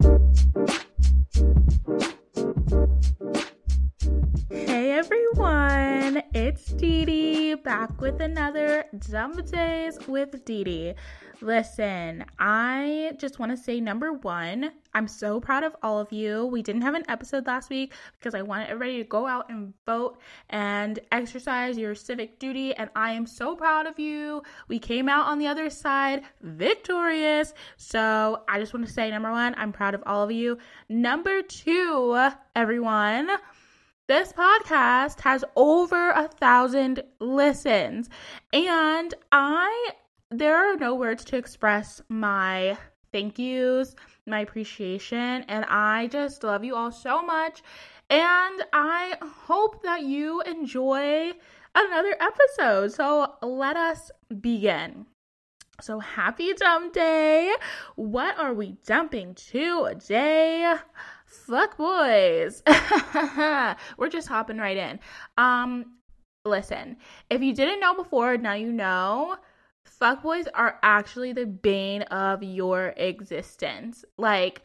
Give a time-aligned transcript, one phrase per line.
[0.00, 0.16] Hey
[4.92, 10.94] everyone, it's Dee Dee back with another Dumb Days with Dee Dee.
[11.42, 16.46] Listen, I just want to say number one, I'm so proud of all of you.
[16.46, 19.74] We didn't have an episode last week because I wanted everybody to go out and
[19.84, 24.42] vote and exercise your civic duty, and I am so proud of you.
[24.68, 27.52] We came out on the other side victorious.
[27.76, 30.56] So I just want to say number one, I'm proud of all of you.
[30.88, 33.28] Number two, everyone
[34.08, 38.08] this podcast has over a thousand listens
[38.52, 39.90] and i
[40.38, 42.76] there are no words to express my
[43.12, 43.94] thank yous,
[44.26, 47.62] my appreciation, and I just love you all so much.
[48.10, 51.32] And I hope that you enjoy
[51.74, 52.92] another episode.
[52.92, 55.06] So let us begin.
[55.80, 57.52] So happy dump day.
[57.96, 60.74] What are we dumping today?
[61.24, 62.62] Fuck boys.
[63.98, 65.00] We're just hopping right in.
[65.36, 65.96] Um
[66.44, 66.96] listen,
[67.28, 69.36] if you didn't know before, now you know
[70.00, 74.04] fuckboys are actually the bane of your existence.
[74.16, 74.62] Like,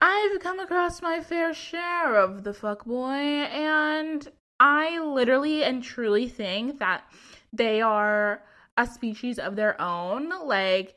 [0.00, 4.26] I've come across my fair share of the fuckboy, and
[4.58, 7.04] I literally and truly think that
[7.52, 8.42] they are
[8.76, 10.30] a species of their own.
[10.46, 10.96] Like,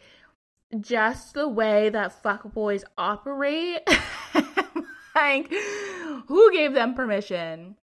[0.79, 3.81] just the way that fuckboys operate.
[5.15, 5.53] like,
[6.27, 7.75] who gave them permission?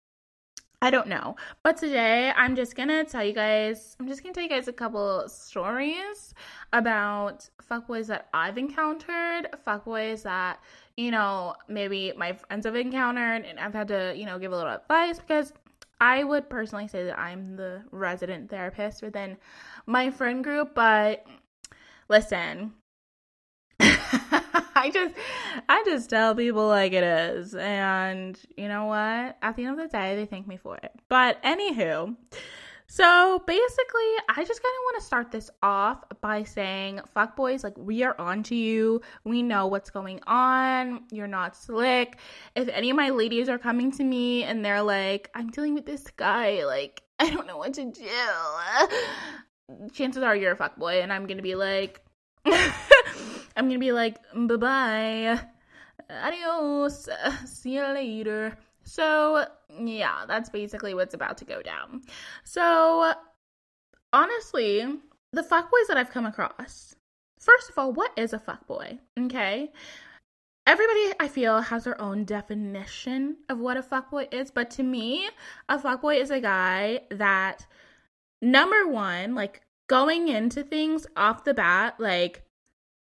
[0.82, 1.36] I don't know.
[1.62, 4.72] But today I'm just gonna tell you guys, I'm just gonna tell you guys a
[4.72, 6.34] couple stories
[6.72, 10.60] about fuckboys that I've encountered, fuckboys that,
[10.96, 14.56] you know, maybe my friends have encountered, and I've had to, you know, give a
[14.56, 15.52] little advice because
[16.00, 19.36] I would personally say that I'm the resident therapist within
[19.84, 21.26] my friend group, but
[22.08, 22.72] listen,
[24.74, 25.14] I just
[25.68, 27.54] I just tell people like it is.
[27.54, 29.36] And you know what?
[29.42, 30.92] At the end of the day, they thank me for it.
[31.08, 32.16] But anywho,
[32.86, 37.62] so basically, I just kind of want to start this off by saying, fuck boys,
[37.62, 39.00] like we are on to you.
[39.24, 41.04] We know what's going on.
[41.12, 42.18] You're not slick.
[42.56, 45.86] If any of my ladies are coming to me and they're like, I'm dealing with
[45.86, 48.08] this guy, like, I don't know what to do.
[49.92, 52.04] Chances are you're a fuck boy, and I'm gonna be like,
[53.60, 55.38] I'm gonna be like, bye bye,
[56.08, 57.10] adios,
[57.44, 58.56] see you later.
[58.84, 59.44] So,
[59.78, 62.00] yeah, that's basically what's about to go down.
[62.42, 63.12] So,
[64.14, 64.80] honestly,
[65.34, 66.96] the fuckboys that I've come across,
[67.38, 68.98] first of all, what is a fuckboy?
[69.26, 69.70] Okay.
[70.66, 75.28] Everybody, I feel, has their own definition of what a fuckboy is, but to me,
[75.68, 77.66] a fuckboy is a guy that,
[78.40, 82.42] number one, like going into things off the bat, like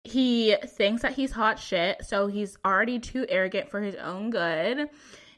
[0.04, 4.88] he thinks that he's hot shit, so he's already too arrogant for his own good.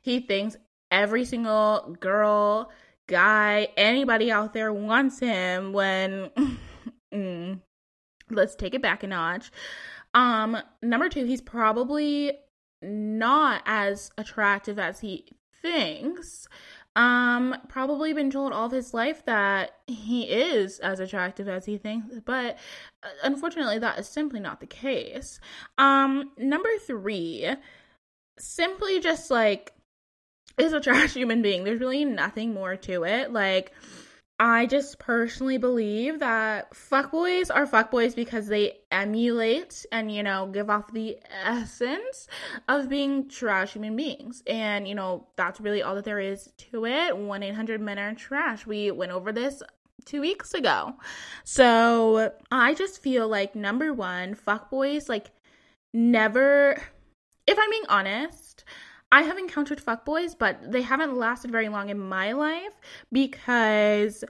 [0.03, 0.57] He thinks
[0.91, 2.71] every single girl,
[3.09, 6.31] guy, anybody out there wants him when
[7.15, 7.61] mm,
[8.31, 9.51] let's take it back a notch.
[10.15, 12.39] Um number 2, he's probably
[12.83, 15.27] not as attractive as he
[15.63, 16.47] thinks
[16.95, 21.79] um probably been told all of his life that he is as attractive as he
[21.79, 22.59] thinks but
[23.03, 25.41] uh, unfortunately that is simply not the case.
[25.79, 27.57] Um number 3
[28.39, 29.73] simply just like
[30.59, 31.65] is a trash human being.
[31.65, 33.33] There's really nothing more to it.
[33.33, 33.73] Like
[34.39, 40.69] I just personally believe that fuckboys are fuckboys because they emulate and, you know, give
[40.69, 42.27] off the essence
[42.69, 44.43] of being trash human beings.
[44.47, 47.17] And, you know, that's really all that there is to it.
[47.17, 48.67] 1 800 Men Are Trash.
[48.67, 49.63] We went over this
[50.05, 50.95] two weeks ago.
[51.45, 55.31] So I just feel like, number one, fuckboys, like,
[55.95, 56.83] never
[57.47, 58.65] if I'm being honest,
[59.13, 62.81] I have encountered fuckboys, but they haven't lasted very long in my life
[63.13, 64.25] because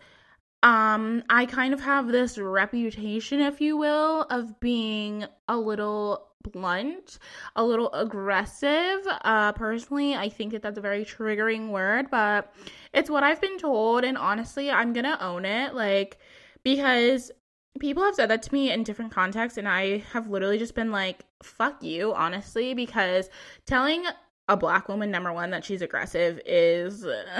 [0.64, 7.20] um I kind of have this reputation, if you will, of being a little blunt,
[7.54, 9.06] a little aggressive.
[9.22, 12.52] Uh personally, I think that that's a very triggering word, but
[12.92, 16.18] it's what I've been told and honestly, I'm to own it like
[16.64, 17.30] because
[17.78, 20.90] people have said that to me in different contexts and I have literally just been
[20.90, 23.30] like fuck you honestly because
[23.66, 24.04] telling
[24.48, 27.24] a black woman number one that she's aggressive is uh,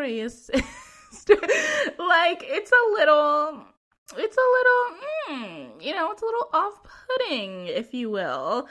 [0.00, 0.50] racist
[1.98, 3.64] like it's a little
[4.16, 8.68] it's a little mm, you know it's a little off-putting if you will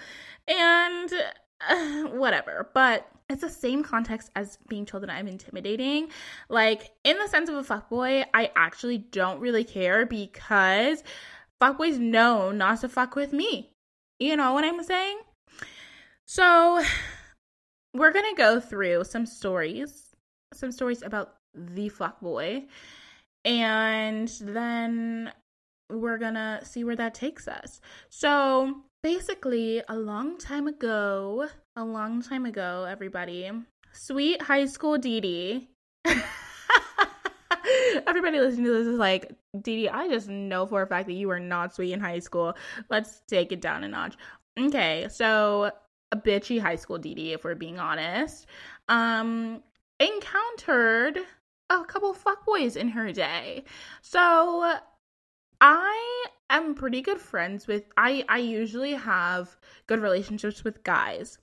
[0.48, 1.12] and
[1.70, 6.10] uh, whatever but it's the same context as being told that I'm intimidating.
[6.50, 11.04] Like, in the sense of a fuckboy, I actually don't really care because
[11.62, 13.72] fuckboys know not to fuck with me.
[14.20, 15.20] You know what I'm saying?
[16.28, 16.84] So,
[17.94, 20.16] we're gonna go through some stories,
[20.54, 22.66] some stories about the Flock Boy,
[23.46, 25.32] and then
[25.90, 27.82] we're gonna see where that takes us.
[28.10, 33.52] So, basically, a long time ago, a long time ago, everybody,
[33.92, 35.70] sweet high school Dee Dee.
[38.08, 39.32] Everybody listening to this is like,
[39.62, 42.20] Dee Dee, I just know for a fact that you were not sweet in high
[42.20, 42.56] school.
[42.90, 44.16] Let's take it down a notch.
[44.60, 45.72] Okay, so
[46.14, 48.46] a bitchy high school Dee, if we're being honest,
[48.88, 49.64] um,
[50.00, 51.20] encountered
[51.70, 53.64] a couple fuckboys in her day.
[54.02, 54.76] So
[55.60, 59.58] I am pretty good friends with I I usually have
[59.88, 61.40] good relationships with guys.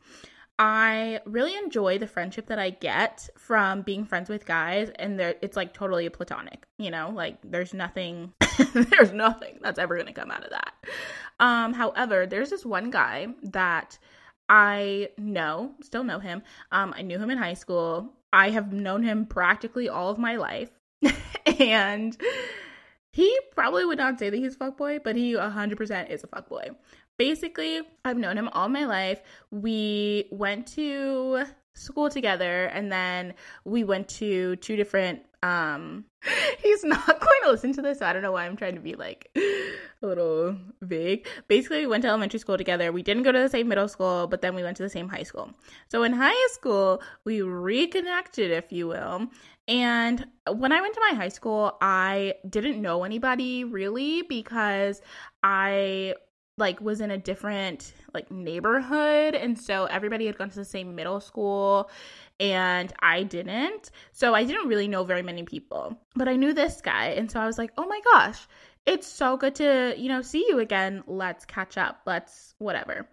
[0.56, 5.56] I really enjoy the friendship that I get from being friends with guys and it's
[5.56, 7.10] like totally platonic, you know?
[7.12, 8.34] Like there's nothing
[8.74, 10.74] there's nothing that's ever going to come out of that.
[11.40, 13.98] Um however, there's this one guy that
[14.50, 16.42] I know, still know him.
[16.72, 18.12] Um I knew him in high school.
[18.32, 20.70] I have known him practically all of my life.
[21.60, 22.16] and
[23.12, 26.76] he probably would not say that he's a fuckboy, but he 100% is a fuckboy.
[27.18, 29.20] Basically, I've known him all my life.
[29.50, 31.44] We went to
[31.80, 33.34] school together and then
[33.64, 36.04] we went to two different um
[36.62, 38.80] he's not going to listen to this so i don't know why i'm trying to
[38.80, 39.30] be like
[40.02, 41.26] a little vague.
[41.48, 42.92] Basically we went to elementary school together.
[42.92, 45.08] We didn't go to the same middle school but then we went to the same
[45.08, 45.50] high school.
[45.88, 49.28] So in high school we reconnected if you will.
[49.68, 55.00] And when I went to my high school, I didn't know anybody really because
[55.44, 56.14] I
[56.60, 60.94] like was in a different like neighborhood and so everybody had gone to the same
[60.94, 61.90] middle school
[62.38, 63.90] and I didn't.
[64.12, 65.98] So I didn't really know very many people.
[66.14, 68.46] But I knew this guy and so I was like, "Oh my gosh,
[68.86, 71.02] it's so good to, you know, see you again.
[71.06, 72.02] Let's catch up.
[72.06, 73.08] Let's whatever."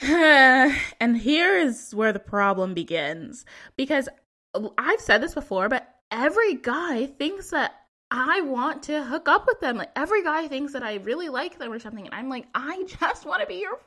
[0.02, 3.44] and here is where the problem begins
[3.76, 4.08] because
[4.78, 7.74] I've said this before, but every guy thinks that
[8.10, 9.76] I want to hook up with them.
[9.76, 12.84] Like every guy thinks that I really like them or something, and I'm like, I
[12.86, 13.78] just want to be your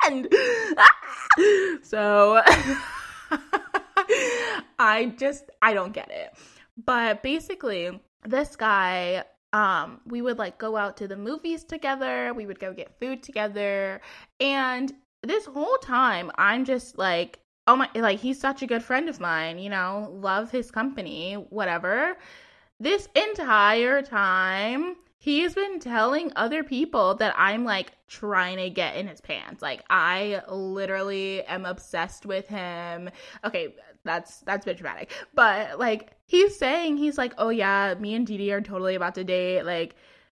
[0.00, 0.28] friend.
[1.84, 2.42] so
[4.78, 6.34] I just I don't get it.
[6.84, 12.46] But basically, this guy um we would like go out to the movies together, we
[12.46, 14.00] would go get food together,
[14.40, 14.92] and
[15.22, 19.20] this whole time I'm just like oh my like he's such a good friend of
[19.20, 22.16] mine you know love his company whatever
[22.80, 29.06] this entire time he's been telling other people that i'm like trying to get in
[29.06, 29.62] his pants.
[29.62, 33.10] Like i literally am obsessed with him.
[33.44, 35.12] Okay that's that's a bit dramatic.
[35.34, 39.24] But like he's saying he's like oh yeah me and Dee are totally about to
[39.24, 39.94] date like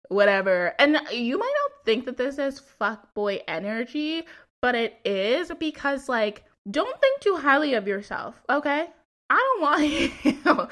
[0.09, 0.75] whatever.
[0.79, 4.25] And you might not think that this is fuck boy energy
[4.61, 8.89] but it is because like don't think too highly of yourself, okay?
[9.31, 9.83] I don't want
[10.25, 10.69] you.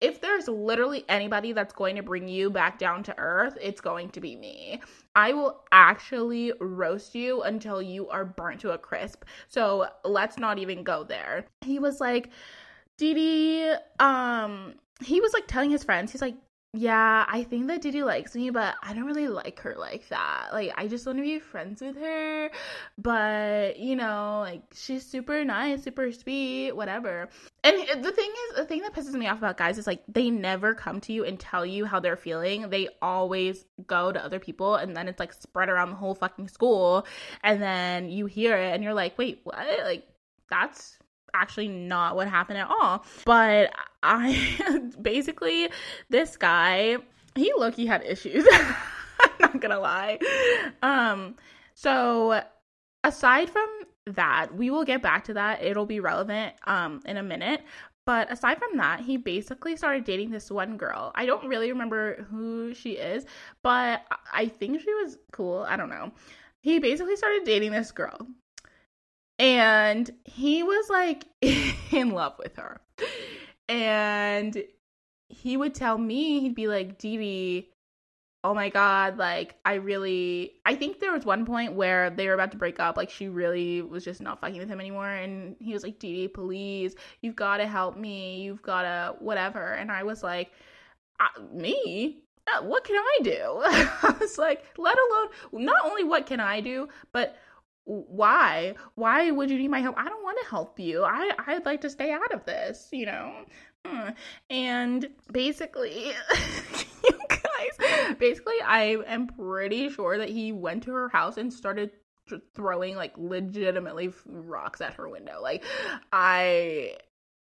[0.00, 4.10] if there's literally anybody that's going to bring you back down to earth, it's going
[4.10, 4.80] to be me.
[5.14, 9.24] I will actually roast you until you are burnt to a crisp.
[9.48, 11.46] So let's not even go there.
[11.60, 12.30] He was like,
[12.98, 16.36] Dee Dee, um, he was like telling his friends, he's like,
[16.72, 20.50] yeah, I think that Dee likes me, but I don't really like her like that.
[20.52, 22.48] Like, I just want to be friends with her,
[22.96, 27.28] but you know, like she's super nice, super sweet, whatever.
[27.64, 30.30] And the thing is, the thing that pisses me off about guys is like they
[30.30, 32.70] never come to you and tell you how they're feeling.
[32.70, 36.46] They always go to other people, and then it's like spread around the whole fucking
[36.46, 37.04] school,
[37.42, 39.58] and then you hear it, and you're like, wait, what?
[39.82, 40.06] Like,
[40.48, 40.98] that's
[41.34, 43.04] actually not what happened at all.
[43.24, 43.72] But
[44.02, 45.70] I basically,
[46.08, 46.98] this guy,
[47.34, 48.46] he look he had issues.
[48.52, 50.18] I'm not gonna lie.
[50.82, 51.36] Um,
[51.74, 52.42] so
[53.04, 53.68] aside from
[54.06, 55.62] that, we will get back to that.
[55.62, 57.62] It'll be relevant um in a minute.
[58.06, 61.12] But aside from that, he basically started dating this one girl.
[61.14, 63.24] I don't really remember who she is,
[63.62, 65.64] but I think she was cool.
[65.68, 66.10] I don't know.
[66.62, 68.26] He basically started dating this girl.
[69.40, 71.24] And he was like
[71.92, 72.80] in love with her.
[73.68, 74.62] And
[75.28, 77.70] he would tell me, he'd be like, Dee
[78.42, 82.32] oh my god like i really i think there was one point where they were
[82.32, 85.08] about to break up like she really was just not fucking with him anymore.
[85.08, 89.72] And he was like Dee, please you've got to help me you've got to whatever.
[89.74, 90.52] And i was like
[91.18, 92.22] uh, me?
[92.46, 93.60] Uh, what can i do?
[93.64, 97.36] I was like let alone not only what can i do but
[97.90, 101.66] why why would you need my help i don't want to help you i i'd
[101.66, 103.32] like to stay out of this you know
[103.84, 104.10] hmm.
[104.48, 106.12] and basically
[107.04, 111.90] you guys basically, I am pretty sure that he went to her house and started
[112.54, 115.40] throwing like legitimately rocks at her window.
[115.42, 115.64] Like,
[116.12, 116.96] I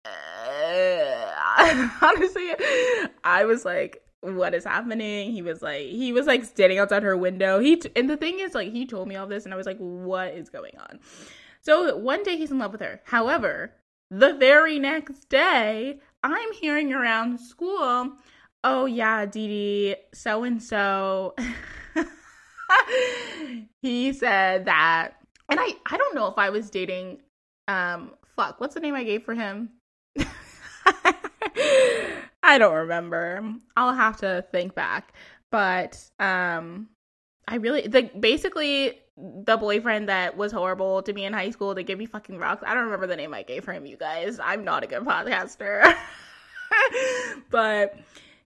[0.05, 2.51] uh, honestly,
[3.23, 5.31] I was like, what is happening?
[5.31, 7.59] He was like, he was like standing outside her window.
[7.59, 9.65] He t- and the thing is, like, he told me all this, and I was
[9.65, 10.99] like, what is going on?
[11.61, 13.01] So one day he's in love with her.
[13.03, 13.73] However,
[14.09, 18.13] the very next day, I'm hearing around school
[18.63, 21.35] oh yeah, Dee Dee, so and so.
[23.81, 25.15] He said that,
[25.49, 27.19] and I I don't know if I was dating.
[27.67, 29.71] Um, fuck, what's the name I gave for him?
[32.51, 33.55] I don't remember.
[33.77, 35.13] I'll have to think back.
[35.51, 36.89] But um,
[37.47, 41.81] I really like basically the boyfriend that was horrible to me in high school to
[41.81, 42.61] give me fucking rocks.
[42.67, 44.37] I don't remember the name I gave him, you guys.
[44.37, 45.95] I'm not a good podcaster.
[47.49, 47.97] but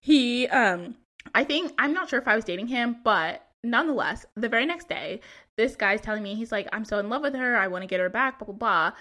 [0.01, 0.95] he um
[1.33, 4.87] I think I'm not sure if I was dating him, but nonetheless, the very next
[4.87, 5.21] day,
[5.57, 7.87] this guy's telling me he's like, I'm so in love with her, I want to
[7.87, 8.91] get her back, blah blah blah.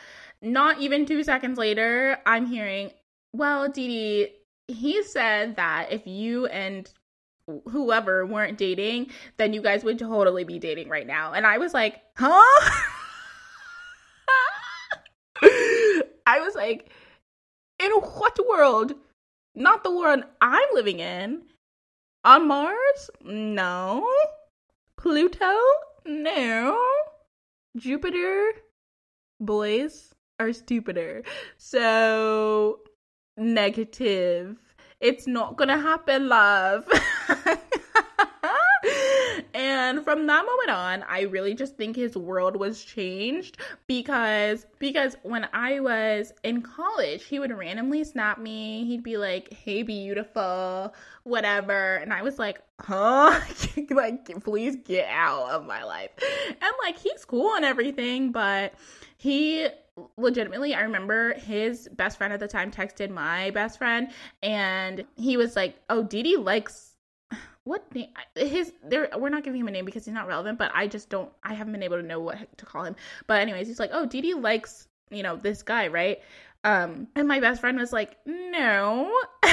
[0.40, 2.90] Not even two seconds later, I'm hearing,
[3.34, 4.32] well, Dee Dee,
[4.68, 6.88] he said that if you and
[7.68, 11.32] whoever weren't dating, then you guys would totally be dating right now.
[11.32, 12.70] And I was like, huh?
[16.26, 16.88] I was like,
[17.78, 18.94] in what world
[19.54, 21.42] not the world I'm living in.
[22.24, 23.10] On Mars?
[23.22, 24.08] No.
[24.96, 25.54] Pluto?
[26.04, 26.80] No.
[27.76, 28.50] Jupiter?
[29.40, 31.22] Boys are stupider.
[31.56, 32.80] So,
[33.36, 34.56] negative.
[35.00, 36.86] It's not gonna happen, love.
[39.54, 45.16] and from that moment on i really just think his world was changed because because
[45.22, 50.92] when i was in college he would randomly snap me he'd be like hey beautiful
[51.22, 53.40] whatever and i was like huh
[53.90, 56.10] like please get out of my life
[56.48, 58.74] and like he's cool and everything but
[59.16, 59.68] he
[60.16, 64.08] legitimately i remember his best friend at the time texted my best friend
[64.42, 66.96] and he was like oh Dee likes
[67.64, 70.72] what name his there we're not giving him a name because he's not relevant but
[70.74, 72.96] i just don't i haven't been able to know what to call him.
[73.26, 76.20] But anyways he's like oh Dee likes you know this guy right?
[76.64, 79.12] Um and my best friend was like no.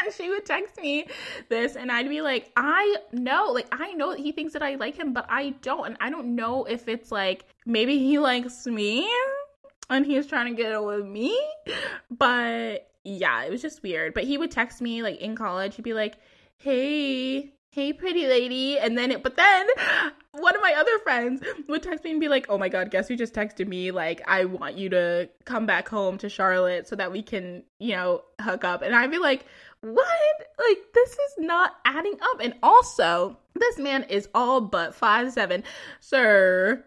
[0.00, 1.08] And she would text me
[1.48, 4.96] this and i'd be like i know like i know he thinks that i like
[4.96, 9.10] him but i don't and i don't know if it's like maybe he likes me
[9.90, 11.38] and he was trying to get it with me
[12.10, 15.82] but yeah it was just weird but he would text me like in college he'd
[15.82, 16.16] be like
[16.58, 18.78] hey, hey, pretty lady.
[18.78, 19.66] And then it, but then
[20.32, 23.08] one of my other friends would text me and be like, oh my God, guess
[23.08, 23.90] who just texted me?
[23.90, 27.94] Like, I want you to come back home to Charlotte so that we can, you
[27.94, 28.82] know, hook up.
[28.82, 29.46] And I'd be like,
[29.80, 30.08] what?
[30.58, 32.40] Like, this is not adding up.
[32.40, 35.62] And also, this man is all but five seven,
[36.00, 36.84] Sir,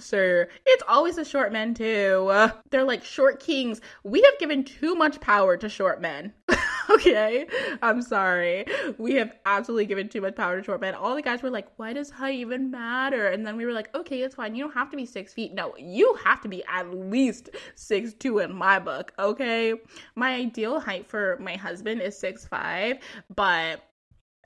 [0.00, 0.48] sir.
[0.66, 2.50] It's always the short men too.
[2.70, 3.80] They're like short kings.
[4.04, 6.32] We have given too much power to short men.
[6.90, 7.46] okay,
[7.82, 8.66] I'm sorry.
[8.98, 10.94] We have absolutely given too much power to short men.
[10.94, 13.94] All the guys were like, "Why does height even matter?" And then we were like,
[13.94, 14.54] "Okay, it's fine.
[14.54, 15.52] You don't have to be six feet.
[15.52, 19.12] No, you have to be at least six two in my book.
[19.18, 19.74] Okay,
[20.14, 22.98] my ideal height for my husband is six five,
[23.34, 23.82] but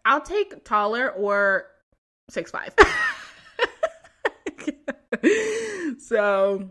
[0.05, 1.67] I'll take taller or
[2.29, 2.75] six five."
[5.99, 6.69] so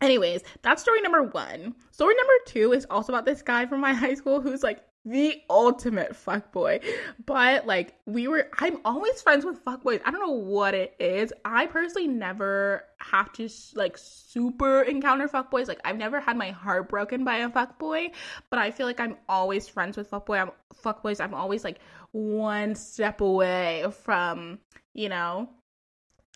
[0.00, 1.74] anyways that's story number one.
[1.90, 5.42] Story number two is also about this guy from my high school who's like the
[5.50, 6.78] ultimate fuck boy
[7.26, 10.94] but like we were i'm always friends with fuck boys i don't know what it
[11.00, 11.32] is.
[11.44, 16.50] I personally never have to like super encounter fuck boys like i've never had my
[16.50, 18.12] heart broken by a fuck boy
[18.48, 21.64] but i feel like i'm always friends with fuck boy i'm fuck boys i'm always
[21.64, 21.80] like
[22.12, 24.60] one step away from
[24.94, 25.48] you know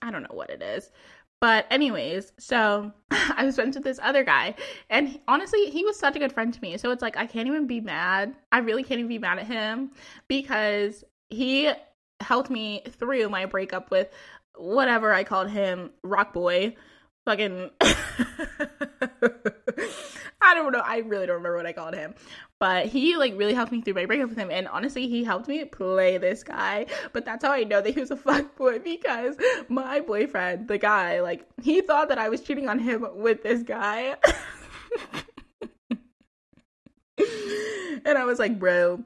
[0.02, 0.90] I don't know what it is.
[1.40, 4.54] But anyways, so I was friends with this other guy,
[4.88, 6.76] and he, honestly, he was such a good friend to me.
[6.78, 8.34] So it's like I can't even be mad.
[8.52, 9.90] I really can't even be mad at him
[10.28, 11.70] because he
[12.20, 14.08] helped me through my breakup with
[14.56, 16.74] whatever I called him, Rock Boy.
[17.26, 17.70] Fucking
[20.46, 20.78] I don't know.
[20.78, 22.14] I really don't remember what I called him.
[22.60, 24.50] But he like really helped me through my breakup with him.
[24.50, 26.86] And honestly, he helped me play this guy.
[27.12, 29.36] But that's how I know that he was a fuck boy because
[29.68, 33.64] my boyfriend, the guy, like he thought that I was cheating on him with this
[33.64, 34.14] guy.
[38.04, 39.02] and I was like, bro,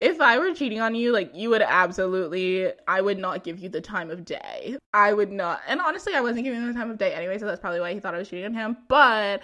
[0.00, 3.68] if I were cheating on you, like you would absolutely, I would not give you
[3.68, 4.78] the time of day.
[4.94, 5.60] I would not.
[5.68, 7.92] And honestly, I wasn't giving him the time of day anyway, so that's probably why
[7.92, 8.78] he thought I was cheating on him.
[8.88, 9.42] But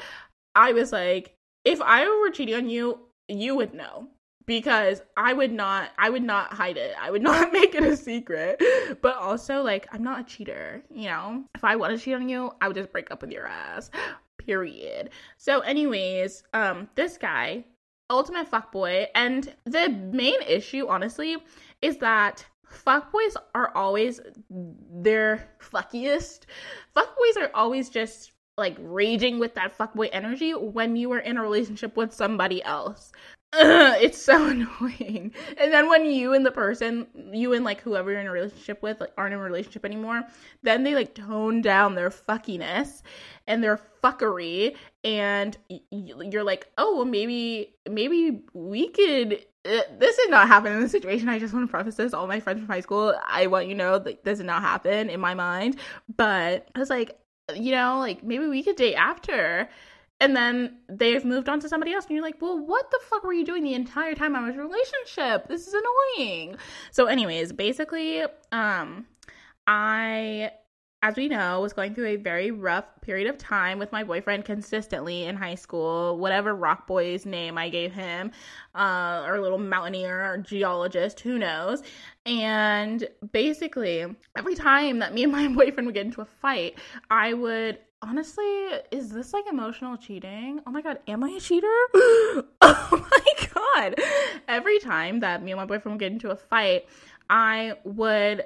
[0.57, 2.99] I was like, if I were cheating on you,
[3.29, 4.09] you would know
[4.47, 6.95] because I would not I would not hide it.
[6.99, 8.63] I would not make it a secret.
[9.03, 11.45] But also like I'm not a cheater, you know?
[11.55, 13.91] If I want to cheat on you, I would just break up with your ass.
[14.39, 15.11] Period.
[15.37, 17.65] So anyways, um this guy,
[18.09, 21.37] ultimate fuckboy, and the main issue honestly
[21.83, 26.45] is that fuckboys are always their fuckiest.
[26.97, 31.43] Fuckboys are always just like raging with that fuckboy energy when you are in a
[31.43, 33.13] relationship with somebody else.
[33.53, 35.33] Ugh, it's so annoying.
[35.59, 38.83] And then when you and the person, you and like whoever you're in a relationship
[38.83, 40.23] with, like aren't in a relationship anymore,
[40.63, 43.03] then they like tone down their fuckiness
[43.47, 45.57] and their fuckery, and
[45.91, 49.45] you're like, oh, well, maybe, maybe we could.
[49.65, 51.29] Uh, this did not happen in the situation.
[51.29, 52.15] I just want to preface this.
[52.15, 55.11] All my friends from high school, I want you know that this did not happen
[55.11, 55.77] in my mind.
[56.17, 57.19] But I was like,
[57.55, 59.69] you know, like maybe we could date after.
[60.19, 63.23] And then they've moved on to somebody else, and you're like, well, what the fuck
[63.23, 65.47] were you doing the entire time I was in a relationship?
[65.47, 66.57] This is annoying.
[66.91, 69.05] So, anyways, basically, um,
[69.67, 70.53] I
[71.03, 74.03] as we know, I was going through a very rough period of time with my
[74.03, 76.19] boyfriend consistently in high school.
[76.19, 78.31] Whatever rock boy's name I gave him,
[78.75, 81.83] uh, or little mountaineer or geologist, who knows.
[82.25, 84.07] And basically,
[84.37, 86.79] every time that me and my boyfriend would get into a fight,
[87.11, 88.45] I would honestly,
[88.91, 90.61] is this like emotional cheating?
[90.67, 91.67] Oh my god, am I a cheater?
[91.95, 92.45] oh
[92.91, 93.97] my god.
[94.49, 96.87] Every time that me and my boyfriend would get into a fight,
[97.29, 98.45] I would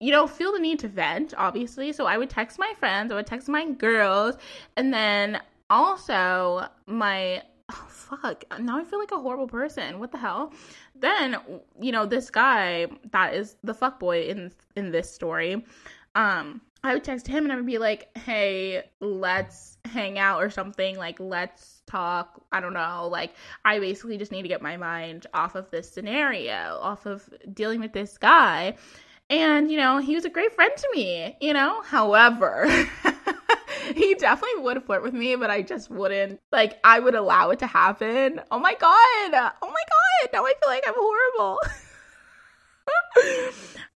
[0.00, 1.92] you know, feel the need to vent, obviously.
[1.92, 4.36] So I would text my friends, I would text my girls,
[4.76, 10.00] and then also my oh fuck, now I feel like a horrible person.
[10.00, 10.52] What the hell?
[10.96, 11.36] Then,
[11.80, 15.64] you know, this guy that is the fuck boy in in this story,
[16.14, 20.50] um, I would text him and I would be like, "Hey, let's hang out or
[20.50, 20.96] something.
[20.96, 22.42] Like, let's talk.
[22.52, 23.08] I don't know.
[23.10, 23.34] Like,
[23.64, 27.80] I basically just need to get my mind off of this scenario, off of dealing
[27.80, 28.76] with this guy."
[29.30, 31.82] And, you know, he was a great friend to me, you know?
[31.82, 32.66] However,
[33.94, 36.40] he definitely would flirt with me, but I just wouldn't.
[36.50, 38.40] Like, I would allow it to happen.
[38.50, 39.52] Oh my God.
[39.62, 40.30] Oh my God.
[40.32, 41.60] Now I feel like I'm horrible.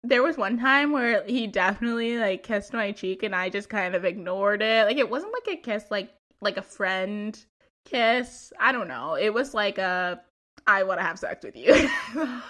[0.03, 3.95] there was one time where he definitely like kissed my cheek and I just kind
[3.95, 4.85] of ignored it.
[4.85, 7.37] Like it wasn't like a kiss like like a friend
[7.85, 8.51] kiss.
[8.59, 9.15] I don't know.
[9.15, 10.21] It was like a
[10.67, 11.89] I want to have sex with you.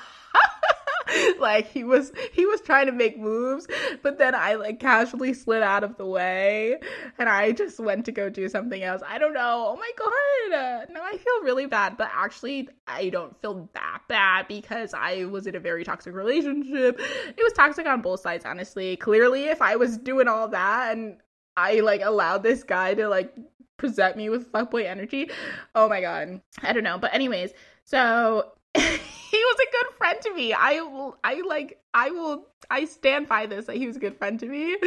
[1.39, 3.67] like he was he was trying to make moves
[4.01, 6.77] but then i like casually slid out of the way
[7.17, 9.01] and i just went to go do something else.
[9.07, 9.67] I don't know.
[9.69, 10.89] Oh my god.
[10.93, 15.47] Now i feel really bad but actually i don't feel that bad because i was
[15.47, 16.99] in a very toxic relationship.
[16.99, 18.95] It was toxic on both sides honestly.
[18.97, 21.17] Clearly if i was doing all that and
[21.57, 23.33] i like allowed this guy to like
[23.77, 25.29] present me with fuckboy energy
[25.75, 26.41] oh my god.
[26.61, 26.97] I don't know.
[26.97, 27.51] But anyways
[27.83, 28.53] so
[29.53, 30.53] was a good friend to me.
[30.53, 34.17] I will, I like, I will, I stand by this that he was a good
[34.17, 34.77] friend to me,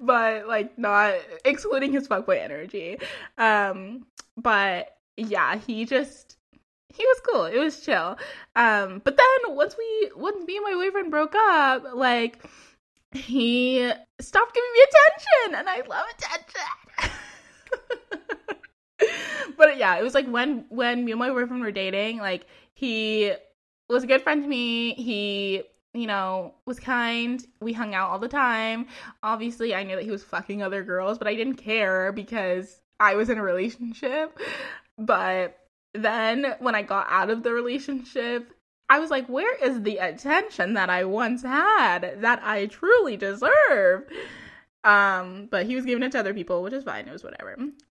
[0.00, 2.98] but like not excluding his fuckboy energy.
[3.38, 6.36] Um, but yeah, he just,
[6.88, 7.44] he was cool.
[7.44, 8.16] It was chill.
[8.54, 12.42] Um, but then once we, once me and my boyfriend broke up, like,
[13.12, 16.62] he stopped giving me attention, and I love attention.
[19.56, 23.32] but yeah, it was like when when me and my boyfriend were dating, like he
[23.88, 24.94] was a good friend to me.
[24.94, 25.62] He,
[25.94, 27.44] you know, was kind.
[27.60, 28.86] We hung out all the time.
[29.22, 33.14] Obviously, I knew that he was fucking other girls, but I didn't care because I
[33.14, 34.38] was in a relationship.
[34.98, 35.58] But
[35.94, 38.52] then when I got out of the relationship,
[38.88, 44.04] I was like, where is the attention that I once had that I truly deserve?
[44.84, 47.08] Um, but he was giving it to other people, which is fine.
[47.08, 47.56] It was whatever.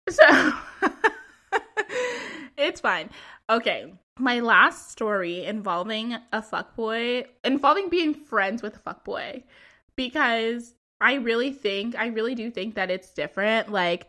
[0.10, 0.52] So
[2.58, 3.12] it's fine.
[3.48, 9.44] Okay, my last story involving a fuckboy, involving being friends with a fuckboy,
[9.96, 13.72] because I really think, I really do think that it's different.
[13.72, 14.08] Like,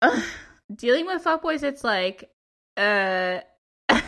[0.00, 0.22] ugh,
[0.74, 2.30] dealing with fuckboys, it's like,
[2.76, 3.40] uh,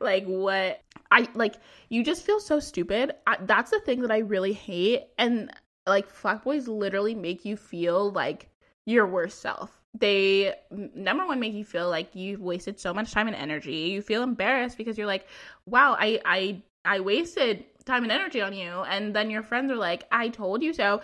[0.00, 1.56] like what I like.
[1.88, 3.12] You just feel so stupid.
[3.26, 5.02] I, that's the thing that I really hate.
[5.18, 5.50] And
[5.86, 8.48] like, fuckboys literally make you feel like
[8.86, 9.79] your worst self.
[9.98, 13.74] They number one make you feel like you've wasted so much time and energy.
[13.74, 15.26] You feel embarrassed because you're like,
[15.66, 18.70] wow, I I I wasted time and energy on you.
[18.70, 21.00] And then your friends are like i told you so.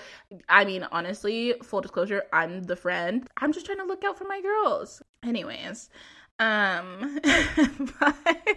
[0.48, 3.28] I mean honestly full disclosure i'm the friend.
[3.38, 5.02] I'm just trying to look out for my girls.
[5.22, 5.90] Anyways
[6.38, 7.18] um
[8.00, 8.56] but,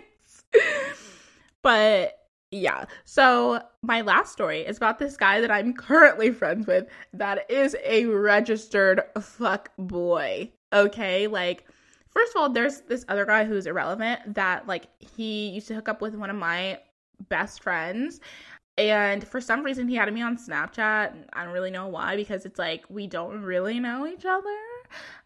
[1.61, 6.87] but yeah so my last story is about this guy that i'm currently friends with
[7.13, 11.65] that is a registered fuck boy okay like
[12.09, 15.89] first of all there's this other guy who's irrelevant that like he used to hook
[15.89, 16.79] up with one of my
[17.27, 18.19] best friends.
[18.77, 21.25] And for some reason, he added me on Snapchat.
[21.33, 24.57] I don't really know why because it's like we don't really know each other.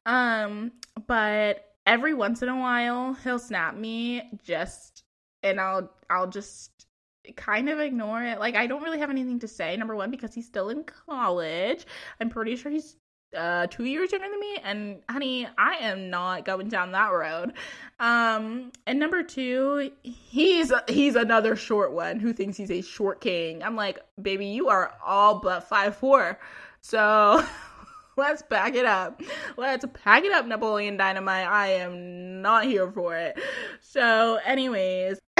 [0.05, 0.71] Um,
[1.05, 5.03] but every once in a while, he'll snap me just,
[5.43, 6.87] and I'll I'll just
[7.35, 8.39] kind of ignore it.
[8.39, 9.75] Like I don't really have anything to say.
[9.77, 11.85] Number one, because he's still in college.
[12.19, 12.97] I'm pretty sure he's
[13.35, 17.53] uh two years younger than me and honey i am not going down that road
[17.99, 23.63] um and number two he's he's another short one who thinks he's a short king
[23.63, 26.39] i'm like baby you are all but five four
[26.81, 27.43] so
[28.17, 29.19] let's back it up
[29.57, 33.35] let's pack it up napoleon dynamite i am not here for it
[33.81, 35.19] so anyways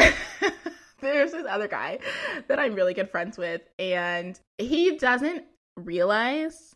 [1.04, 2.00] there's this other guy
[2.48, 6.74] that i'm really good friends with and he doesn't realize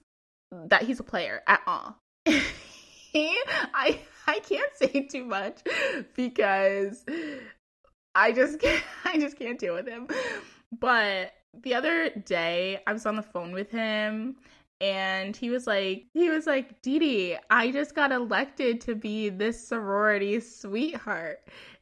[0.51, 1.97] that he's a player at all.
[2.25, 3.37] he,
[3.73, 5.61] I I can't say too much
[6.15, 7.03] because
[8.15, 10.07] I just can't, I just can't deal with him.
[10.79, 14.35] But the other day I was on the phone with him
[14.79, 19.67] and he was like he was like Dee I just got elected to be this
[19.67, 21.39] sorority sweetheart.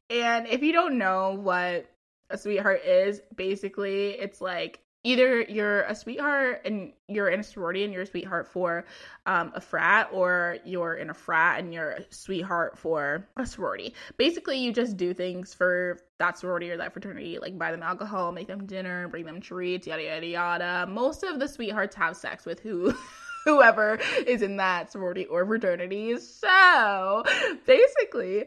[0.10, 1.88] And if you don't know what
[2.29, 7.83] a sweetheart is, basically it's like either you're a sweetheart and you're in a sorority
[7.83, 8.85] and you're a sweetheart for
[9.27, 13.93] um, a frat, or you're in a frat and you're a sweetheart for a sorority.
[14.17, 18.31] Basically, you just do things for that sorority or that fraternity, like buy them alcohol,
[18.31, 20.88] make them dinner, bring them treats, yada yada yada.
[20.89, 22.93] Most of the sweethearts have sex with who.
[23.45, 26.17] whoever is in that sorority or fraternity.
[26.17, 27.23] So
[27.67, 28.43] basically,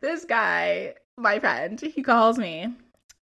[0.00, 2.74] this guy, my friend, he calls me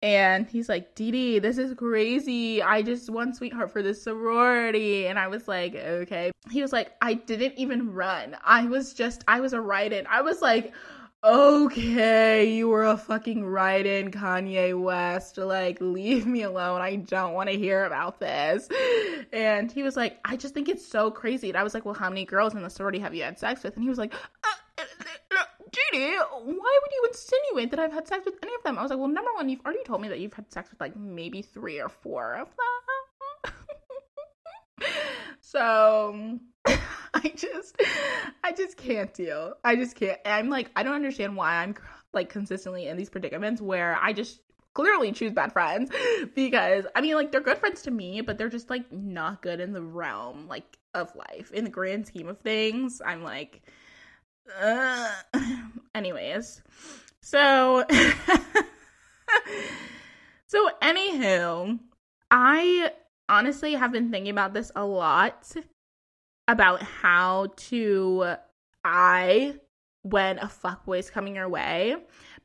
[0.01, 2.63] and he's like, Dee Dee, this is crazy.
[2.63, 5.07] I just won Sweetheart for this sorority.
[5.09, 6.31] And I was like, okay.
[6.51, 8.37] He was like, I didn't even run.
[8.45, 10.07] I was just, I was a write in.
[10.07, 10.73] I was like,
[11.25, 15.37] okay, you were a fucking write in Kanye West.
[15.37, 16.81] Like, leave me alone.
[16.81, 18.69] I don't want to hear about this.
[19.33, 21.49] And he was like, I just think it's so crazy.
[21.49, 23.65] And I was like, well, how many girls in the sorority have you had sex
[23.65, 23.75] with?
[23.75, 24.85] And he was like, uh,
[25.71, 28.79] Judy, why would you insinuate that I've had sex with any of them?
[28.79, 30.81] I was like, well, number one, you've already told me that you've had sex with
[30.81, 32.49] like maybe three or four of
[33.45, 33.53] them.
[35.41, 37.81] so I just,
[38.45, 39.55] I just can't deal.
[39.65, 40.19] I just can't.
[40.25, 41.75] I'm like, I don't understand why I'm
[42.13, 44.41] like consistently in these predicaments where I just
[44.75, 45.91] clearly choose bad friends
[46.35, 49.61] because I mean, like, they're good friends to me, but they're just like not good
[49.61, 53.03] in the realm like of life in the grand scheme of things.
[53.05, 53.63] I'm like
[54.61, 55.11] uh,
[55.95, 56.63] anyways,
[57.23, 57.85] so
[60.47, 61.79] so anywho,
[62.31, 62.93] I
[63.29, 65.55] honestly have been thinking about this a lot
[66.47, 68.35] about how to
[68.85, 69.57] I
[70.03, 71.97] when a fuckboy is coming your way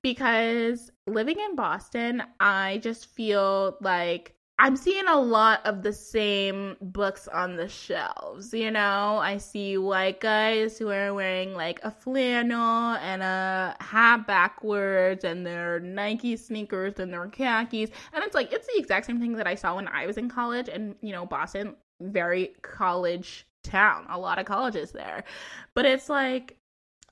[0.02, 6.78] because living in Boston, I just feel like I'm seeing a lot of the same
[6.80, 9.18] books on the shelves, you know?
[9.18, 15.46] I see white guys who are wearing like a flannel and a hat backwards and
[15.46, 17.90] their Nike sneakers and their khakis.
[18.14, 20.30] And it's like, it's the exact same thing that I saw when I was in
[20.30, 25.24] college and, you know, Boston, very college town, a lot of colleges there.
[25.74, 26.58] But it's like,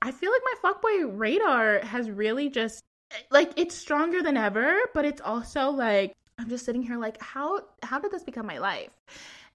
[0.00, 2.82] I feel like my fuckboy radar has really just
[3.30, 7.60] like it's stronger than ever, but it's also like I'm just sitting here like, how
[7.84, 8.90] how did this become my life?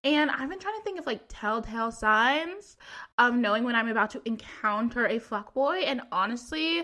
[0.05, 2.77] And I've been trying to think of like telltale signs
[3.17, 5.83] of knowing when I'm about to encounter a fuckboy.
[5.85, 6.83] And honestly,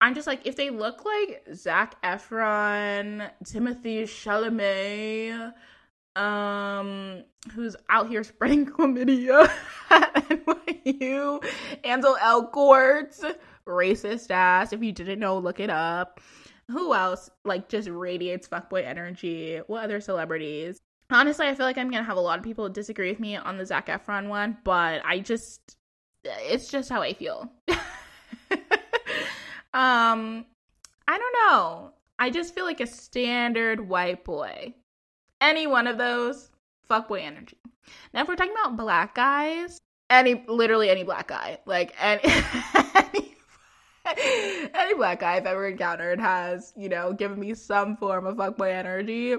[0.00, 5.52] I'm just like, if they look like Zac Efron, Timothée Chalamet,
[6.18, 9.50] um, who's out here spreading chlamydia
[9.90, 11.44] at NYU,
[11.84, 14.72] Ansel Elgort, racist ass.
[14.72, 16.20] If you didn't know, look it up
[16.68, 19.60] who else like just radiates fuckboy energy?
[19.66, 20.80] What other celebrities?
[21.10, 23.56] honestly, I feel like I'm gonna have a lot of people disagree with me on
[23.56, 25.76] the Zac Efron one, but I just
[26.24, 27.50] it's just how I feel.
[29.74, 30.46] um
[31.06, 31.92] I don't know.
[32.18, 34.74] I just feel like a standard white boy.
[35.40, 36.50] Any one of those,
[36.88, 37.58] fuckboy energy.
[38.12, 39.78] Now if we're talking about black guys,
[40.10, 42.22] any literally any black guy, like any
[42.94, 43.33] any,
[44.74, 48.72] any black guy I've ever encountered has, you know, given me some form of fuckboy
[48.72, 49.36] energy.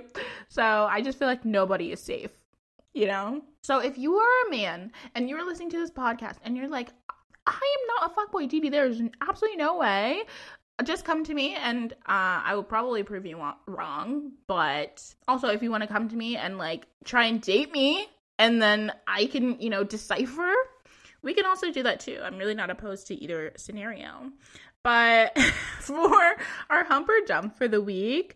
[0.50, 2.32] So I just feel like nobody is safe,
[2.94, 3.42] you know?
[3.62, 6.90] So if you are a man and you're listening to this podcast and you're like,
[7.48, 10.24] I am not a fuckboy, DB, there's absolutely no way
[10.84, 14.32] just come to me and uh, I will probably prove you wrong.
[14.48, 18.08] But also, if you want to come to me and like try and date me,
[18.38, 20.52] and then I can, you know, decipher,
[21.26, 22.20] we can also do that too.
[22.24, 24.32] I'm really not opposed to either scenario.
[24.84, 25.38] But
[25.80, 26.36] for
[26.70, 28.36] our humper jump for the week,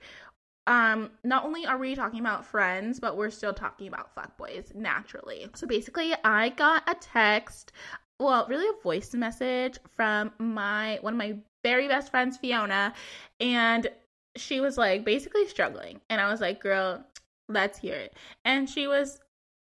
[0.67, 5.47] um, not only are we talking about friends, but we're still talking about fuckboys naturally.
[5.55, 7.71] So basically, I got a text,
[8.19, 12.93] well, really a voice message from my one of my very best friends, Fiona,
[13.39, 13.87] and
[14.35, 16.01] she was like basically struggling.
[16.09, 17.03] And I was like, girl,
[17.47, 18.15] let's hear it.
[18.45, 19.19] And she was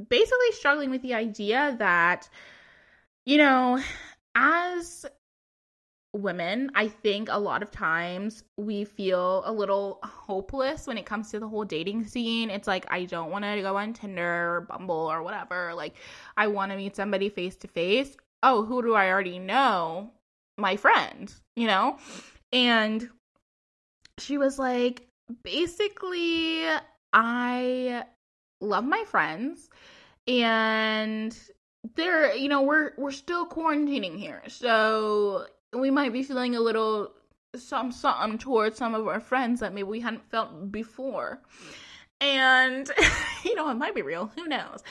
[0.08, 2.28] basically struggling with the idea that,
[3.24, 3.80] you know,
[4.34, 5.06] as
[6.14, 11.30] women, I think a lot of times we feel a little hopeless when it comes
[11.30, 12.50] to the whole dating scene.
[12.50, 15.72] It's like, I don't want to go on Tinder or Bumble or whatever.
[15.74, 15.94] Like,
[16.36, 18.16] I want to meet somebody face to face.
[18.42, 20.10] Oh, who do I already know?
[20.58, 21.96] My friend, you know?
[22.52, 23.08] And
[24.18, 25.08] she was like,
[25.42, 26.64] basically,
[27.12, 28.04] I
[28.60, 29.70] love my friends
[30.26, 31.36] and
[31.96, 37.12] they're you know we're we're still quarantining here so we might be feeling a little
[37.56, 41.40] some something towards some of our friends that maybe we hadn't felt before.
[42.20, 42.90] And
[43.44, 44.82] you know it might be real who knows?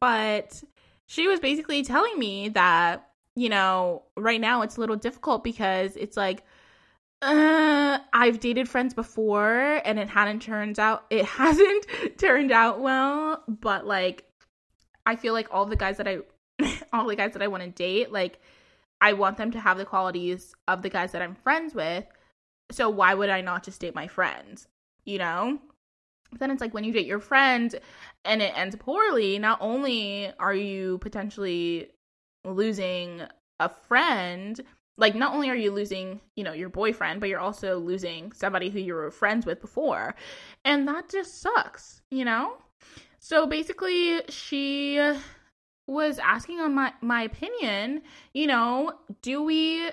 [0.00, 0.62] But
[1.06, 5.96] she was basically telling me that you know right now it's a little difficult because
[5.96, 6.44] it's like
[7.20, 11.86] uh, I've dated friends before and it hadn't turned out it hasn't
[12.18, 14.24] turned out well, but like
[15.12, 16.20] I feel like all the guys that I
[16.92, 18.40] all the guys that I want to date, like
[19.00, 22.04] I want them to have the qualities of the guys that I'm friends with.
[22.70, 24.68] So why would I not just date my friends?
[25.04, 25.58] You know?
[26.30, 27.74] But then it's like when you date your friend
[28.24, 31.90] and it ends poorly, not only are you potentially
[32.46, 33.20] losing
[33.60, 34.58] a friend,
[34.96, 38.70] like not only are you losing you know your boyfriend but you're also losing somebody
[38.70, 40.14] who you were friends with before
[40.64, 42.56] and that just sucks you know
[43.22, 45.00] so basically she
[45.86, 48.02] was asking on my my opinion
[48.34, 49.90] you know do we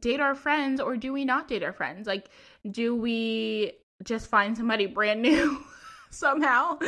[0.00, 2.06] date our friends or do we not date our friends?
[2.06, 2.28] Like
[2.70, 3.72] do we
[4.04, 5.58] just find somebody brand new
[6.10, 6.78] somehow?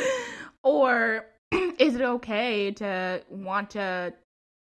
[0.63, 4.13] Or is it okay to want to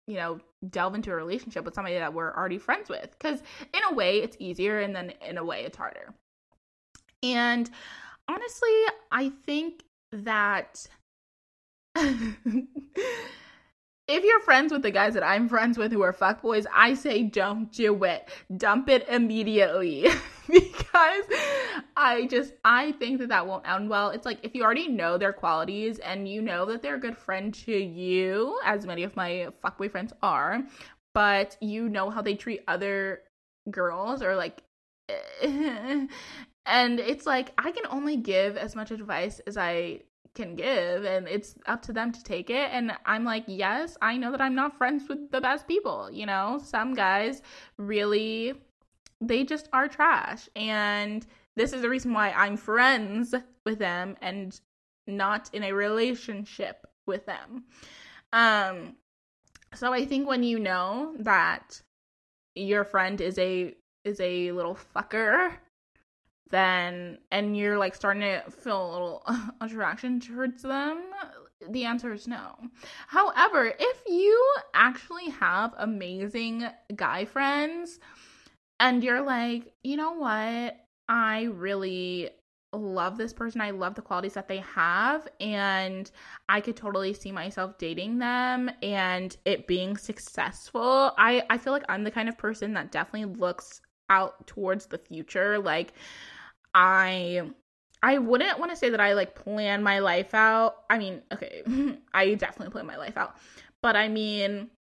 [0.07, 3.11] you know delve into a relationship with somebody that we're already friends with?
[3.19, 3.41] Because
[3.75, 6.15] in a way it's easier and then in a way it's harder.
[7.23, 7.69] And
[8.31, 8.69] honestly
[9.11, 10.87] i think that
[14.09, 17.23] if you're friends with the guys that I'm friends with who are fuckboys, I say
[17.23, 18.29] don't do it.
[18.57, 20.09] Dump it immediately.
[20.49, 21.25] because
[21.97, 24.11] I just, I think that that won't end well.
[24.11, 27.17] It's like if you already know their qualities and you know that they're a good
[27.17, 30.63] friend to you, as many of my fuckboy friends are,
[31.15, 33.21] but you know how they treat other
[33.71, 34.63] girls or like,
[35.43, 36.09] and
[37.01, 40.03] it's like I can only give as much advice as I
[40.35, 42.69] can give and it's up to them to take it.
[42.73, 46.27] And i'm like yes i know that i'm not friends with the best people you
[46.27, 46.61] know?
[46.63, 47.43] Some guys
[47.77, 48.55] really
[49.21, 50.49] they just are trash.
[50.55, 54.59] And this is the reason why i'm friends with them and
[55.07, 57.65] not in a relationship with them.
[58.33, 58.97] Um
[59.75, 61.81] so i think when you know that
[62.55, 65.53] your friend is a is a little fucker
[66.51, 69.23] then and you're like starting to feel a little
[69.61, 71.03] attraction towards them
[71.71, 72.55] the answer is no.
[73.09, 77.99] However if you actually have amazing guy friends
[78.81, 80.77] and you're like you know what?
[81.09, 82.31] I really
[82.73, 83.61] love this person.
[83.61, 86.11] I love the qualities that they have and
[86.49, 91.85] i could totally see myself dating them and it being successful i i feel like
[91.89, 93.81] i'm the kind of person that definitely looks
[94.11, 95.93] out towards the future like
[96.75, 97.43] I
[98.03, 100.85] I wouldn't want to say that I like plan my life out.
[100.89, 101.63] I mean, okay,
[102.15, 103.37] I definitely plan my life out.
[103.83, 104.71] But I mean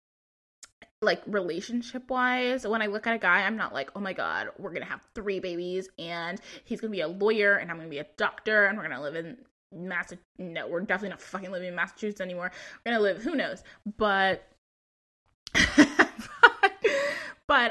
[1.00, 4.48] like relationship wise, when I look at a guy, I'm not like, oh my god,
[4.58, 7.98] we're gonna have three babies and he's gonna be a lawyer and I'm gonna be
[7.98, 9.36] a doctor and we're gonna live in
[9.72, 12.50] Massa no, we're definitely not fucking living in Massachusetts anymore.
[12.84, 13.62] We're gonna live who knows.
[13.96, 14.48] But
[15.54, 16.10] but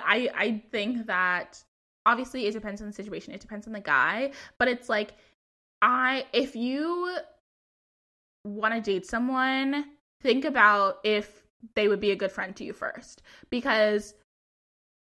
[0.05, 1.63] I I think that
[2.07, 3.33] obviously it depends on the situation.
[3.33, 4.31] It depends on the guy.
[4.57, 5.13] But it's like
[5.81, 7.15] I if you
[8.43, 9.85] want to date someone,
[10.21, 11.43] think about if
[11.75, 13.21] they would be a good friend to you first.
[13.49, 14.15] Because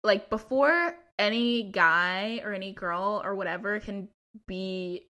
[0.04, 4.10] like before any guy or any girl or whatever can
[4.48, 5.08] be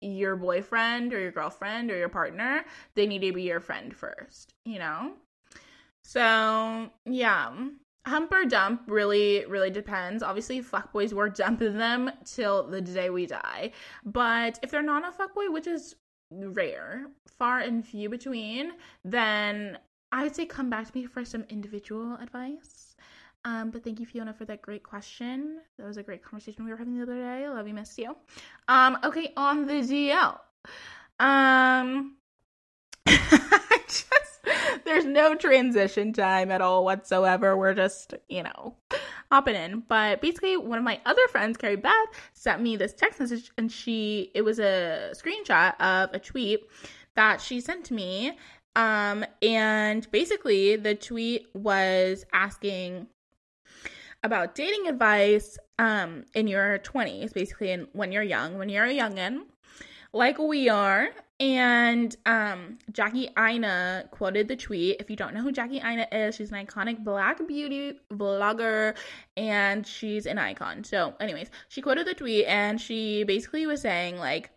[0.00, 4.52] your boyfriend or your girlfriend or your partner, they need to be your friend first,
[4.64, 5.12] you know?
[6.04, 7.54] So, yeah.
[8.06, 10.22] Hump or dump really, really depends.
[10.22, 13.72] Obviously, fuckboys, we're dumping them till the day we die.
[14.04, 15.96] But if they're not a fuckboy, which is
[16.30, 17.06] rare,
[17.38, 18.72] far and few between,
[19.04, 19.78] then
[20.12, 22.94] I would say come back to me for some individual advice
[23.44, 25.60] um, but thank you, Fiona, for that great question.
[25.78, 27.46] That was a great conversation we were having the other day.
[27.48, 28.16] Love you, miss you.
[28.68, 30.38] Um, okay, on the DL.
[31.20, 32.16] Um,
[34.84, 37.56] there's no transition time at all whatsoever.
[37.56, 38.76] We're just, you know,
[39.30, 39.82] hopping in.
[39.88, 41.92] But basically, one of my other friends, Carrie Beth,
[42.32, 46.60] sent me this text message, and she it was a screenshot of a tweet
[47.16, 48.38] that she sent to me.
[48.76, 53.06] Um, and basically, the tweet was asking
[54.22, 59.42] about dating advice um in your 20s basically when you're young when you're a youngin
[60.14, 61.08] like we are
[61.40, 66.36] and um Jackie Aina quoted the tweet if you don't know who Jackie Aina is
[66.36, 68.94] she's an iconic black beauty vlogger
[69.36, 74.16] and she's an icon so anyways she quoted the tweet and she basically was saying
[74.16, 74.50] like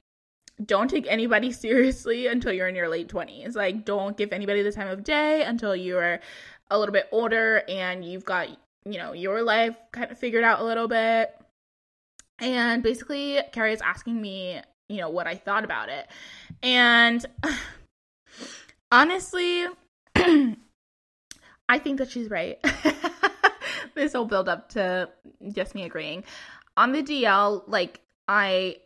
[0.65, 4.71] don't take anybody seriously until you're in your late 20s like don't give anybody the
[4.71, 6.19] time of day until you're
[6.69, 8.49] a little bit older and you've got
[8.91, 11.35] you know, your life kind of figured out a little bit.
[12.39, 16.07] And basically, Carrie is asking me, you know, what I thought about it.
[16.63, 17.26] And
[18.91, 19.65] honestly,
[20.15, 22.60] I think that she's right.
[23.96, 25.10] this will build up to
[25.52, 26.24] just me agreeing.
[26.76, 28.78] On the DL, like, I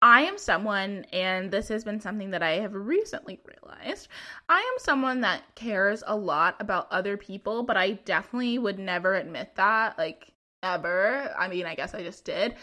[0.00, 4.08] I am someone, and this has been something that I have recently realized.
[4.48, 9.14] I am someone that cares a lot about other people, but I definitely would never
[9.14, 11.34] admit that, like, ever.
[11.36, 12.54] I mean, I guess I just did,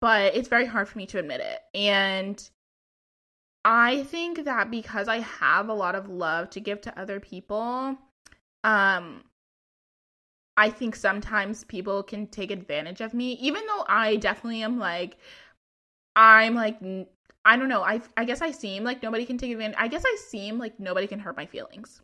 [0.00, 1.60] but it's very hard for me to admit it.
[1.74, 2.48] And
[3.70, 7.98] I think that because I have a lot of love to give to other people,
[8.64, 9.24] um,
[10.56, 15.18] I think sometimes people can take advantage of me, even though I definitely am like,
[16.16, 16.78] I'm like
[17.44, 17.82] I don't know.
[17.82, 19.76] I I guess I seem like nobody can take advantage.
[19.78, 22.00] I guess I seem like nobody can hurt my feelings.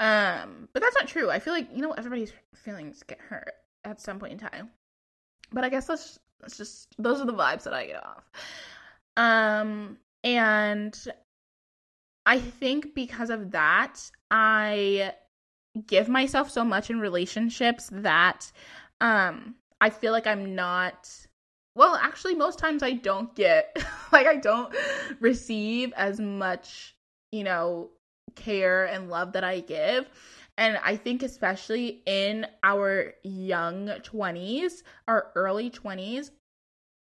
[0.00, 1.30] Um, but that's not true.
[1.30, 3.52] I feel like you know everybody's feelings get hurt
[3.84, 4.70] at some point in time.
[5.52, 8.24] But I guess that's that's just those are the vibes that I get off.
[9.16, 10.96] Um, and
[12.26, 13.98] I think because of that,
[14.30, 15.14] I
[15.86, 18.50] give myself so much in relationships that
[19.00, 21.08] um I feel like I'm not
[21.74, 23.76] well, actually, most times I don't get,
[24.12, 24.74] like, I don't
[25.20, 26.96] receive as much,
[27.32, 27.90] you know,
[28.34, 30.08] care and love that I give.
[30.58, 36.30] And I think, especially in our young 20s, our early 20s,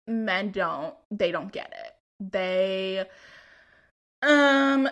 [0.09, 1.94] men don't, they don't get it.
[2.31, 3.05] They,
[4.23, 4.89] um,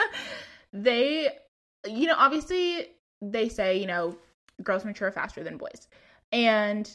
[0.72, 1.30] they,
[1.86, 2.88] you know, obviously
[3.20, 4.16] they say, you know,
[4.62, 5.88] girls mature faster than boys.
[6.32, 6.90] And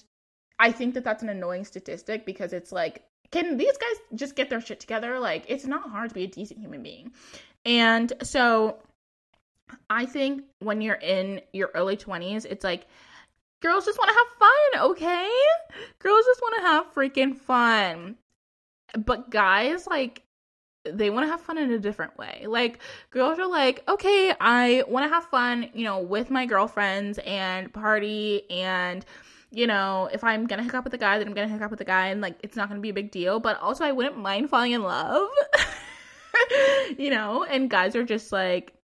[0.60, 4.50] I think that that's an annoying statistic because it's like, can these guys just get
[4.50, 5.20] their shit together?
[5.20, 7.12] Like, it's not hard to be a decent human being.
[7.66, 8.78] And so
[9.90, 12.88] I think when you're in your early 20s, it's like,
[13.62, 15.30] girls just want to have fun, okay?
[16.00, 18.16] Girls just want to have freaking fun.
[18.98, 20.24] But guys, like,
[20.86, 22.46] they want to have fun in a different way.
[22.48, 27.20] Like, girls are like, okay, I want to have fun, you know, with my girlfriends
[27.20, 29.06] and party and
[29.50, 31.72] you know, if I'm gonna hook up with a guy, then I'm gonna hook up
[31.72, 33.40] with a guy, and like it's not gonna be a big deal.
[33.40, 35.30] But also, I wouldn't mind falling in love,
[36.98, 37.46] you know.
[37.46, 38.78] And guys are just like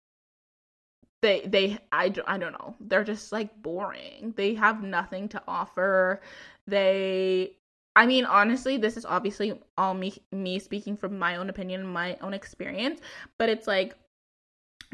[1.24, 6.22] they they I, I don't know they're just like boring they have nothing to offer
[6.68, 7.54] they
[7.96, 12.18] i mean honestly this is obviously all me me speaking from my own opinion my
[12.22, 13.00] own experience
[13.38, 13.96] but it's like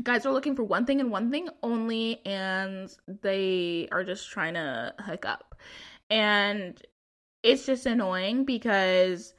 [0.04, 4.54] guys are looking for one thing and one thing only and they are just trying
[4.54, 5.56] to hook up.
[6.10, 6.82] And
[7.44, 9.34] it's just annoying because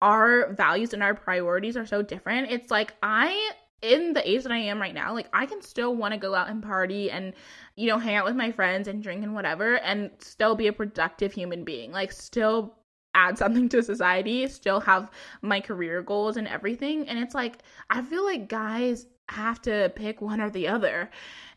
[0.00, 2.50] our values and our priorities are so different.
[2.50, 5.94] It's like i in the age that i am right now like i can still
[5.94, 7.32] want to go out and party and
[7.76, 10.72] you know hang out with my friends and drink and whatever and still be a
[10.72, 12.74] productive human being like still
[13.14, 15.10] add something to society, still have
[15.42, 17.08] my career goals and everything.
[17.08, 17.58] And it's like,
[17.90, 21.10] I feel like guys have to pick one or the other.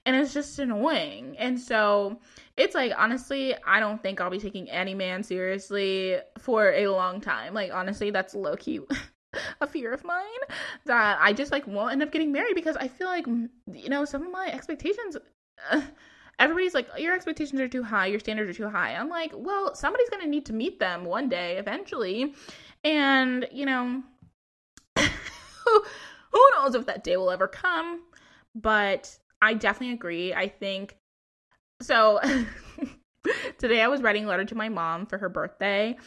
[0.05, 1.35] And it's just annoying.
[1.37, 2.19] And so
[2.57, 7.21] it's like, honestly, I don't think I'll be taking any man seriously for a long
[7.21, 7.53] time.
[7.53, 8.81] Like, honestly, that's low key.
[9.61, 10.23] a fear of mine
[10.85, 14.05] that I just like won't end up getting married because I feel like you know
[14.05, 15.17] some of my expectations
[15.71, 15.81] uh,
[16.39, 18.93] everybody's like, your expectations are too high, your standards are too high.
[18.93, 22.33] I'm like, well, somebody's to need to meet them one day eventually.
[22.83, 24.03] And, you know,
[24.97, 25.83] who
[26.31, 28.01] who knows if that day will ever come.
[28.53, 30.33] But I definitely agree.
[30.33, 30.97] I think
[31.81, 32.19] so.
[33.57, 35.97] today I was writing a letter to my mom for her birthday.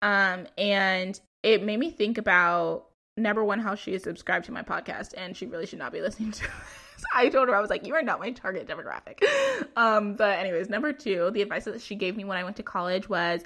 [0.00, 2.86] Um, and it made me think about
[3.16, 6.00] number one, how she is subscribed to my podcast, and she really should not be
[6.00, 9.22] listening to So I told her I was like, you are not my target demographic.
[9.76, 12.62] Um, but anyways, number two, the advice that she gave me when I went to
[12.62, 13.42] college was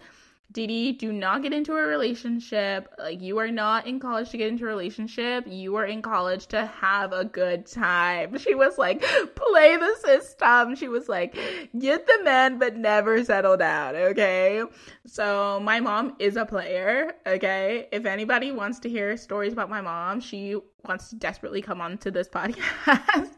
[0.52, 2.88] Didi, do not get into a relationship.
[2.98, 5.44] Like, you are not in college to get into a relationship.
[5.46, 8.38] You are in college to have a good time.
[8.46, 9.02] She was like,
[9.34, 10.76] play the system.
[10.76, 11.36] She was like,
[11.76, 13.96] get the men, but never settle down.
[13.96, 14.62] Okay.
[15.04, 17.14] So, my mom is a player.
[17.26, 17.88] Okay.
[17.90, 21.98] If anybody wants to hear stories about my mom, she wants to desperately come on
[21.98, 23.34] to this podcast.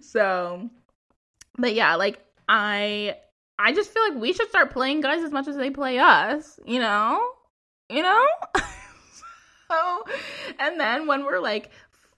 [0.00, 0.70] so,
[1.58, 3.16] but yeah, like, I
[3.58, 6.60] I just feel like we should start playing guys as much as they play us,
[6.66, 7.20] you know?
[7.88, 8.26] You know?
[9.70, 10.04] so,
[10.58, 11.70] and then when we're like,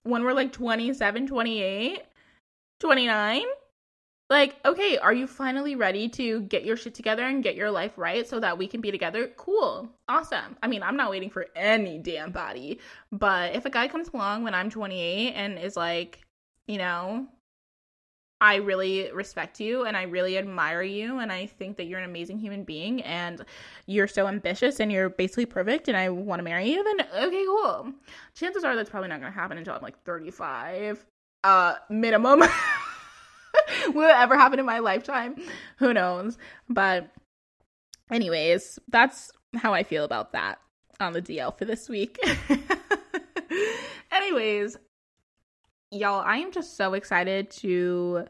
[0.03, 2.03] when we're like 27, 28,
[2.81, 3.43] 29,
[4.31, 7.93] like, okay, are you finally ready to get your shit together and get your life
[7.97, 9.31] right so that we can be together?
[9.37, 9.89] Cool.
[10.07, 10.57] Awesome.
[10.63, 12.81] I mean, I'm not waiting for any damn body,
[13.11, 16.21] but if a guy comes along when I'm 28 and is like,
[16.67, 17.27] you know,
[18.41, 22.09] I really respect you and I really admire you and I think that you're an
[22.09, 23.45] amazing human being and
[23.87, 27.45] you're so ambitious and you're basically perfect and I want to marry you, then okay,
[27.45, 27.93] cool.
[28.35, 31.05] Chances are that's probably not going to happen until I'm like 35
[31.45, 32.41] uh minimum.
[33.89, 35.37] Will it ever happen in my lifetime?
[35.79, 36.39] Who knows?
[36.69, 37.11] But
[38.11, 40.59] anyways, that's how I feel about that
[41.01, 42.19] on the DL for this week.
[44.13, 44.77] anyways,
[45.91, 48.27] y'all, I am just so excited to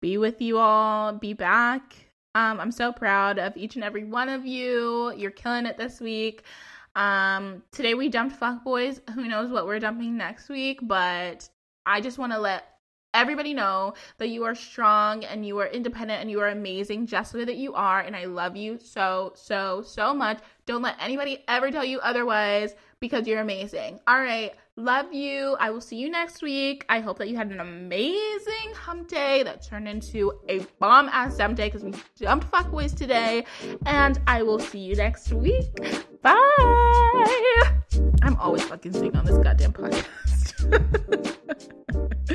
[0.00, 1.94] be with you all, be back.
[2.34, 5.12] Um, I'm so proud of each and every one of you.
[5.16, 6.44] You're killing it this week.
[6.94, 9.00] Um, today we dumped fuckboys.
[9.10, 11.48] Who knows what we're dumping next week, but
[11.86, 12.77] I just want to let
[13.14, 17.32] everybody know that you are strong and you are independent and you are amazing just
[17.32, 18.00] the way that you are.
[18.00, 20.40] And I love you so, so, so much.
[20.66, 24.00] Don't let anybody ever tell you otherwise because you're amazing.
[24.06, 24.52] All right.
[24.76, 25.56] Love you.
[25.58, 26.84] I will see you next week.
[26.88, 31.36] I hope that you had an amazing hump day that turned into a bomb ass
[31.36, 33.44] dump day because we dumped fuckboys today.
[33.86, 35.66] And I will see you next week.
[36.22, 37.78] Bye.
[38.22, 40.04] I'm always fucking singing on this goddamn podcast.